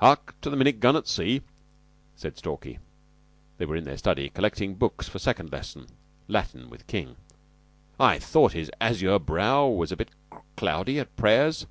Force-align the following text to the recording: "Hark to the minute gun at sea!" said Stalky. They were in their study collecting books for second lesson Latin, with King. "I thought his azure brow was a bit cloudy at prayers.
"Hark 0.00 0.34
to 0.40 0.48
the 0.48 0.56
minute 0.56 0.80
gun 0.80 0.96
at 0.96 1.06
sea!" 1.06 1.42
said 2.14 2.38
Stalky. 2.38 2.78
They 3.58 3.66
were 3.66 3.76
in 3.76 3.84
their 3.84 3.98
study 3.98 4.30
collecting 4.30 4.74
books 4.74 5.06
for 5.06 5.18
second 5.18 5.52
lesson 5.52 5.88
Latin, 6.28 6.70
with 6.70 6.86
King. 6.86 7.16
"I 8.00 8.18
thought 8.18 8.52
his 8.52 8.70
azure 8.80 9.18
brow 9.18 9.66
was 9.68 9.92
a 9.92 9.96
bit 9.98 10.08
cloudy 10.56 10.98
at 10.98 11.14
prayers. 11.16 11.66